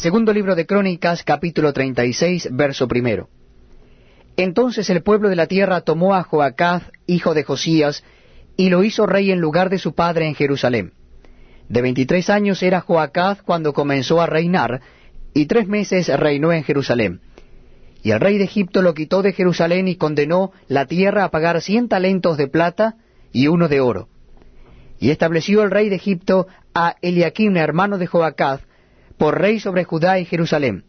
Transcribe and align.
Segundo 0.00 0.32
libro 0.32 0.54
de 0.54 0.64
Crónicas, 0.64 1.22
capítulo 1.24 1.74
36, 1.74 2.48
verso 2.52 2.88
primero. 2.88 3.28
Entonces 4.34 4.88
el 4.88 5.02
pueblo 5.02 5.28
de 5.28 5.36
la 5.36 5.46
tierra 5.46 5.82
tomó 5.82 6.14
a 6.14 6.22
Joacaz, 6.22 6.84
hijo 7.06 7.34
de 7.34 7.44
Josías, 7.44 8.02
y 8.56 8.70
lo 8.70 8.82
hizo 8.82 9.04
rey 9.04 9.30
en 9.30 9.40
lugar 9.40 9.68
de 9.68 9.76
su 9.76 9.94
padre 9.94 10.26
en 10.26 10.34
Jerusalén. 10.34 10.94
De 11.68 11.82
veintitrés 11.82 12.30
años 12.30 12.62
era 12.62 12.80
Joacaz 12.80 13.42
cuando 13.42 13.74
comenzó 13.74 14.22
a 14.22 14.26
reinar, 14.26 14.80
y 15.34 15.44
tres 15.44 15.68
meses 15.68 16.08
reinó 16.18 16.50
en 16.50 16.64
Jerusalén. 16.64 17.20
Y 18.02 18.12
el 18.12 18.20
rey 18.20 18.38
de 18.38 18.44
Egipto 18.44 18.80
lo 18.80 18.94
quitó 18.94 19.20
de 19.20 19.34
Jerusalén 19.34 19.86
y 19.86 19.96
condenó 19.96 20.52
la 20.66 20.86
tierra 20.86 21.24
a 21.24 21.30
pagar 21.30 21.60
cien 21.60 21.88
talentos 21.88 22.38
de 22.38 22.48
plata 22.48 22.94
y 23.32 23.48
uno 23.48 23.68
de 23.68 23.80
oro. 23.80 24.08
Y 24.98 25.10
estableció 25.10 25.62
el 25.62 25.70
rey 25.70 25.90
de 25.90 25.96
Egipto 25.96 26.46
a 26.72 26.96
Eliaquim, 27.02 27.54
hermano 27.58 27.98
de 27.98 28.06
Joacaz, 28.06 28.62
por 29.20 29.38
rey 29.38 29.60
sobre 29.60 29.84
Judá 29.84 30.18
y 30.18 30.24
Jerusalén, 30.24 30.84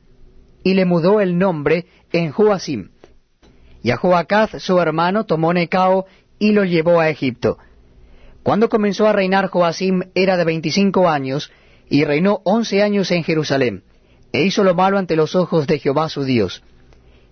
y 0.64 0.74
le 0.74 0.86
mudó 0.86 1.20
el 1.20 1.38
nombre 1.38 1.88
en 2.14 2.32
Joacim. 2.32 2.92
Y 3.84 3.92
a 3.92 3.98
Joacaz 3.98 4.52
su 4.64 4.80
hermano 4.80 5.26
tomó 5.26 5.52
Necao 5.54 6.06
y 6.40 6.54
lo 6.54 6.64
llevó 6.64 7.02
a 7.02 7.10
Egipto. 7.10 7.58
Cuando 8.42 8.70
comenzó 8.70 9.06
a 9.06 9.12
reinar 9.12 9.50
Joacim 9.50 10.04
era 10.16 10.38
de 10.38 10.46
veinticinco 10.46 11.10
años, 11.10 11.52
y 11.90 12.06
reinó 12.06 12.40
once 12.46 12.82
años 12.82 13.12
en 13.12 13.26
Jerusalén, 13.26 13.84
e 14.32 14.44
hizo 14.44 14.64
lo 14.64 14.76
malo 14.76 14.98
ante 14.98 15.18
los 15.18 15.36
ojos 15.36 15.68
de 15.68 15.80
Jehová 15.80 16.08
su 16.08 16.24
Dios. 16.24 16.64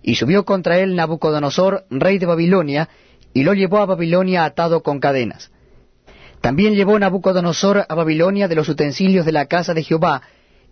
Y 0.02 0.16
subió 0.16 0.44
contra 0.44 0.80
él 0.80 0.96
Nabucodonosor, 0.96 1.86
rey 1.88 2.18
de 2.18 2.26
Babilonia, 2.26 2.90
y 3.32 3.44
lo 3.44 3.54
llevó 3.54 3.78
a 3.78 3.86
Babilonia 3.86 4.44
atado 4.44 4.82
con 4.82 5.00
cadenas. 5.00 5.50
También 6.42 6.74
llevó 6.74 6.98
Nabucodonosor 6.98 7.86
a 7.88 7.94
Babilonia 7.94 8.48
de 8.48 8.54
los 8.54 8.68
utensilios 8.68 9.24
de 9.24 9.32
la 9.32 9.46
casa 9.46 9.72
de 9.72 9.82
Jehová, 9.82 10.20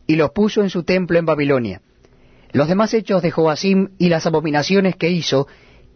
y 0.09 0.17
los 0.17 0.31
puso 0.31 0.63
en 0.63 0.71
su 0.71 0.83
templo 0.83 1.19
en 1.19 1.27
Babilonia. 1.27 1.83
Los 2.51 2.67
demás 2.67 2.95
hechos 2.95 3.23
de 3.23 3.31
Joacim 3.31 3.91
y 3.99 4.09
las 4.09 4.27
abominaciones 4.27 4.97
que 4.97 5.11
hizo, 5.11 5.47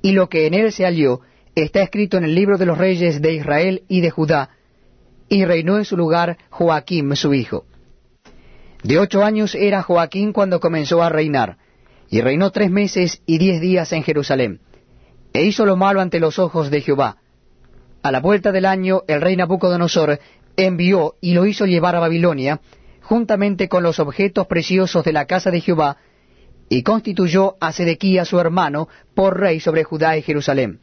y 0.02 0.12
lo 0.12 0.28
que 0.28 0.46
en 0.46 0.54
él 0.54 0.70
se 0.70 0.84
halló, 0.84 1.22
está 1.54 1.82
escrito 1.82 2.18
en 2.18 2.24
el 2.24 2.34
libro 2.34 2.58
de 2.58 2.66
los 2.66 2.76
reyes 2.76 3.22
de 3.22 3.32
Israel 3.32 3.82
y 3.88 4.02
de 4.02 4.10
Judá, 4.10 4.50
y 5.30 5.46
reinó 5.46 5.78
en 5.78 5.86
su 5.86 5.96
lugar 5.96 6.36
Joaquim 6.50 7.14
su 7.16 7.32
hijo. 7.32 7.64
De 8.84 8.98
ocho 8.98 9.24
años 9.24 9.54
era 9.54 9.82
Joaquín 9.82 10.34
cuando 10.34 10.60
comenzó 10.60 11.02
a 11.02 11.08
reinar, 11.08 11.56
y 12.10 12.20
reinó 12.20 12.50
tres 12.50 12.70
meses 12.70 13.22
y 13.24 13.38
diez 13.38 13.62
días 13.62 13.92
en 13.94 14.02
Jerusalén, 14.02 14.60
e 15.32 15.42
hizo 15.42 15.64
lo 15.64 15.76
malo 15.76 16.02
ante 16.02 16.20
los 16.20 16.38
ojos 16.38 16.70
de 16.70 16.82
Jehová. 16.82 17.16
A 18.02 18.12
la 18.12 18.20
vuelta 18.20 18.52
del 18.52 18.66
año 18.66 19.04
el 19.08 19.22
rey 19.22 19.36
Nabucodonosor 19.36 20.20
envió 20.58 21.14
y 21.22 21.32
lo 21.32 21.46
hizo 21.46 21.64
llevar 21.64 21.96
a 21.96 22.00
Babilonia, 22.00 22.60
juntamente 23.02 23.68
con 23.68 23.82
los 23.82 23.98
objetos 23.98 24.46
preciosos 24.46 25.04
de 25.04 25.12
la 25.12 25.26
casa 25.26 25.50
de 25.50 25.60
Jehová, 25.60 25.98
y 26.68 26.82
constituyó 26.82 27.56
a 27.60 27.72
Sedequía 27.72 28.24
su 28.24 28.40
hermano 28.40 28.88
por 29.14 29.38
rey 29.38 29.60
sobre 29.60 29.84
Judá 29.84 30.16
y 30.16 30.22
Jerusalén. 30.22 30.80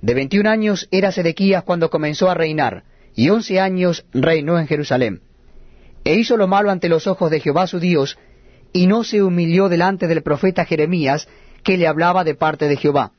De 0.00 0.14
veintiún 0.14 0.46
años 0.46 0.88
era 0.90 1.12
Sedequías 1.12 1.64
cuando 1.64 1.90
comenzó 1.90 2.30
a 2.30 2.34
reinar, 2.34 2.84
y 3.14 3.30
once 3.30 3.60
años 3.60 4.04
reinó 4.12 4.58
en 4.58 4.66
Jerusalén. 4.66 5.22
E 6.04 6.14
hizo 6.14 6.36
lo 6.36 6.48
malo 6.48 6.70
ante 6.70 6.88
los 6.88 7.06
ojos 7.06 7.30
de 7.30 7.40
Jehová 7.40 7.66
su 7.66 7.78
Dios, 7.78 8.18
y 8.72 8.86
no 8.86 9.04
se 9.04 9.22
humilló 9.22 9.68
delante 9.68 10.08
del 10.08 10.22
profeta 10.22 10.64
Jeremías, 10.64 11.28
que 11.62 11.76
le 11.76 11.86
hablaba 11.86 12.24
de 12.24 12.34
parte 12.34 12.68
de 12.68 12.76
Jehová. 12.76 13.12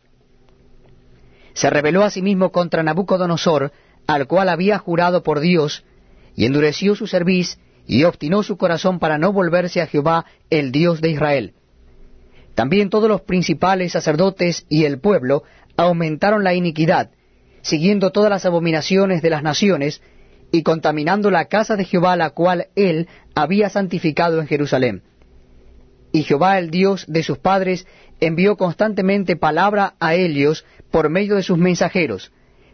Se 1.54 1.70
rebeló 1.70 2.04
asimismo 2.04 2.52
contra 2.52 2.84
Nabucodonosor, 2.84 3.72
al 4.08 4.28
cual 4.28 4.50
había 4.50 4.80
jurado 4.80 5.24
por 5.24 5.40
Dios, 5.40 5.86
y 6.36 6.46
endureció 6.46 6.96
su 6.96 7.08
cerviz, 7.08 7.58
y 7.86 8.06
obstinó 8.06 8.44
su 8.44 8.58
corazón 8.58 9.00
para 9.00 9.18
no 9.18 9.34
volverse 9.34 9.82
a 9.82 9.88
Jehová, 9.88 10.26
el 10.50 10.72
Dios 10.72 11.02
de 11.02 11.10
Israel. 11.10 11.54
También 12.56 12.90
todos 12.90 13.10
los 13.10 13.22
principales 13.22 13.92
sacerdotes 13.92 14.66
y 14.70 14.86
el 14.86 15.00
pueblo 15.00 15.44
aumentaron 15.76 16.44
la 16.44 16.54
iniquidad, 16.54 17.12
siguiendo 17.62 18.12
todas 18.12 18.30
las 18.30 18.46
abominaciones 18.46 19.22
de 19.22 19.30
las 19.30 19.44
naciones, 19.44 20.02
y 20.52 20.62
contaminando 20.62 21.32
la 21.32 21.46
casa 21.46 21.76
de 21.76 21.84
Jehová, 21.84 22.16
la 22.16 22.30
cual 22.30 22.68
él 22.76 23.08
había 23.34 23.70
santificado 23.70 24.40
en 24.40 24.48
Jerusalén. 24.48 25.02
Y 26.12 26.22
Jehová, 26.24 26.60
el 26.60 26.70
Dios 26.70 27.06
de 27.08 27.24
sus 27.24 27.40
padres, 27.40 27.88
envió 28.20 28.56
constantemente 28.56 29.36
palabra 29.36 29.96
a 30.00 30.14
ellos 30.14 30.64
por 30.92 31.10
medio 31.10 31.36
de 31.36 31.42
sus 31.44 31.58
mensajeros, 31.58 32.32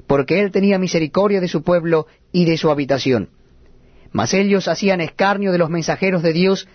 porque 0.08 0.42
él 0.42 0.52
tenía 0.52 0.78
misericordia 0.78 1.40
de 1.40 1.48
su 1.48 1.64
pueblo 1.64 2.08
y 2.34 2.44
de 2.44 2.58
su 2.58 2.70
habitación. 2.70 3.30
Mas 4.12 4.34
ellos 4.34 4.68
hacían 4.68 5.02
escarnio 5.02 5.52
de 5.52 5.58
los 5.58 5.70
mensajeros 5.70 6.24
de 6.24 6.34
Dios 6.34 6.68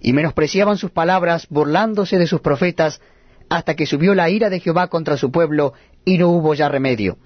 y 0.00 0.12
menospreciaban 0.12 0.76
sus 0.76 0.90
palabras, 0.90 1.46
burlándose 1.48 2.18
de 2.18 2.26
sus 2.26 2.40
profetas, 2.40 3.00
hasta 3.48 3.74
que 3.74 3.86
subió 3.86 4.14
la 4.14 4.30
ira 4.30 4.50
de 4.50 4.60
Jehová 4.60 4.88
contra 4.88 5.16
su 5.16 5.30
pueblo, 5.30 5.74
y 6.04 6.18
no 6.18 6.28
hubo 6.28 6.54
ya 6.54 6.68
remedio. 6.68 7.18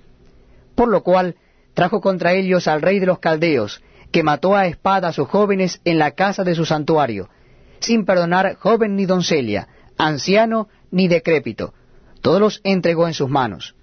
Por 0.74 0.88
lo 0.88 1.02
cual 1.02 1.36
trajo 1.74 2.00
contra 2.00 2.34
ellos 2.34 2.68
al 2.68 2.82
rey 2.82 2.98
de 2.98 3.06
los 3.06 3.18
caldeos, 3.18 3.82
que 4.12 4.22
mató 4.22 4.54
a 4.54 4.66
espada 4.66 5.08
a 5.08 5.12
sus 5.12 5.28
jóvenes 5.28 5.80
en 5.84 5.98
la 5.98 6.12
casa 6.12 6.44
de 6.44 6.54
su 6.54 6.64
santuario, 6.64 7.28
sin 7.80 8.04
perdonar 8.04 8.56
joven 8.56 8.96
ni 8.96 9.06
doncella, 9.06 9.68
anciano 9.98 10.68
ni 10.90 11.08
decrépito, 11.08 11.74
todos 12.20 12.40
los 12.40 12.60
entregó 12.64 13.06
en 13.06 13.14
sus 13.14 13.28
manos. 13.28 13.74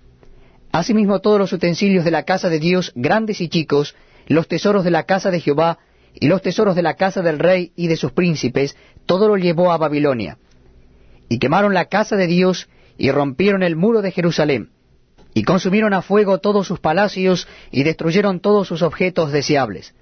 Asimismo 0.71 1.19
todos 1.19 1.39
los 1.39 1.53
utensilios 1.53 2.03
de 2.03 2.11
la 2.11 2.23
casa 2.23 2.49
de 2.49 2.59
Dios, 2.59 2.91
grandes 2.95 3.41
y 3.41 3.47
chicos, 3.47 3.95
los 4.27 4.47
tesoros 4.47 4.83
de 4.83 4.91
la 4.91 5.03
casa 5.03 5.31
de 5.31 5.39
Jehová 5.39 5.79
y 6.13 6.27
los 6.27 6.41
tesoros 6.41 6.75
de 6.75 6.83
la 6.83 6.95
casa 6.95 7.21
del 7.21 7.39
rey 7.39 7.71
y 7.75 7.87
de 7.87 7.97
sus 7.97 8.11
príncipes, 8.11 8.77
todo 9.05 9.27
lo 9.27 9.37
llevó 9.37 9.71
a 9.71 9.77
Babilonia. 9.77 10.37
Y 11.29 11.39
quemaron 11.39 11.73
la 11.73 11.85
casa 11.85 12.15
de 12.15 12.27
Dios 12.27 12.69
y 12.97 13.11
rompieron 13.11 13.63
el 13.63 13.75
muro 13.75 14.01
de 14.01 14.11
Jerusalén, 14.11 14.69
y 15.33 15.43
consumieron 15.43 15.93
a 15.93 16.01
fuego 16.01 16.37
todos 16.39 16.67
sus 16.67 16.79
palacios 16.79 17.47
y 17.71 17.83
destruyeron 17.83 18.39
todos 18.39 18.67
sus 18.67 18.81
objetos 18.81 19.31
deseables. 19.31 19.95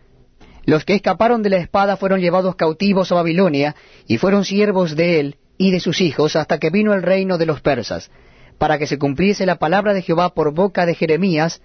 Los 0.65 0.85
que 0.85 0.95
escaparon 0.95 1.41
de 1.41 1.49
la 1.49 1.57
espada 1.57 1.97
fueron 1.97 2.19
llevados 2.19 2.55
cautivos 2.55 3.11
a 3.11 3.15
Babilonia, 3.15 3.75
y 4.07 4.17
fueron 4.17 4.45
siervos 4.45 4.95
de 4.95 5.19
él 5.19 5.37
y 5.57 5.71
de 5.71 5.79
sus 5.79 6.01
hijos 6.01 6.35
hasta 6.35 6.59
que 6.59 6.69
vino 6.69 6.93
el 6.93 7.01
reino 7.01 7.37
de 7.37 7.45
los 7.45 7.61
persas, 7.61 8.11
para 8.57 8.77
que 8.77 8.87
se 8.87 8.99
cumpliese 8.99 9.45
la 9.45 9.55
palabra 9.55 9.93
de 9.93 10.01
Jehová 10.01 10.33
por 10.33 10.53
boca 10.53 10.85
de 10.85 10.95
Jeremías, 10.95 11.61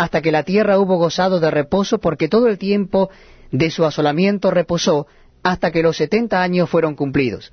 hasta 0.00 0.22
que 0.22 0.32
la 0.32 0.44
tierra 0.44 0.78
hubo 0.78 0.96
gozado 0.96 1.40
de 1.40 1.50
reposo, 1.50 1.98
porque 1.98 2.26
todo 2.26 2.48
el 2.48 2.56
tiempo 2.56 3.10
de 3.50 3.70
su 3.70 3.84
asolamiento 3.84 4.50
reposó, 4.50 5.06
hasta 5.42 5.70
que 5.70 5.82
los 5.82 5.98
setenta 5.98 6.42
años 6.42 6.70
fueron 6.70 6.94
cumplidos. 6.94 7.52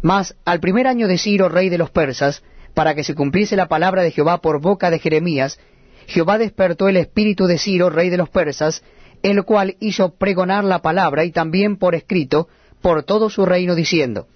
Mas 0.00 0.34
al 0.46 0.60
primer 0.60 0.86
año 0.86 1.06
de 1.08 1.18
Ciro, 1.18 1.50
rey 1.50 1.68
de 1.68 1.76
los 1.76 1.90
persas, 1.90 2.42
para 2.72 2.94
que 2.94 3.04
se 3.04 3.14
cumpliese 3.14 3.54
la 3.54 3.68
palabra 3.68 4.02
de 4.02 4.12
Jehová 4.12 4.40
por 4.40 4.62
boca 4.62 4.90
de 4.90 4.98
Jeremías, 4.98 5.60
Jehová 6.06 6.38
despertó 6.38 6.88
el 6.88 6.96
espíritu 6.96 7.46
de 7.46 7.58
Ciro, 7.58 7.90
rey 7.90 8.08
de 8.08 8.16
los 8.16 8.30
persas, 8.30 8.82
el 9.22 9.44
cual 9.44 9.76
hizo 9.78 10.14
pregonar 10.14 10.64
la 10.64 10.80
palabra 10.80 11.26
y 11.26 11.32
también 11.32 11.76
por 11.76 11.94
escrito 11.94 12.48
por 12.80 13.02
todo 13.02 13.28
su 13.28 13.44
reino, 13.44 13.74
diciendo, 13.74 14.26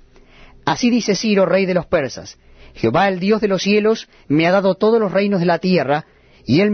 Así 0.67 0.91
dice 0.91 1.17
Ciro, 1.17 1.47
rey 1.47 1.65
de 1.65 1.73
los 1.73 1.87
persas, 1.87 2.37
Jehová 2.75 3.09
el 3.09 3.21
Dios 3.21 3.41
de 3.41 3.49
los 3.49 3.63
cielos 3.63 4.11
me 4.29 4.47
ha 4.47 4.53
dado 4.53 4.75
todos 4.75 5.01
los 5.01 5.13
reinos 5.13 5.41
de 5.41 5.47
la 5.47 5.61
tierra, 5.61 6.05
y 6.45 6.61
él 6.61 6.71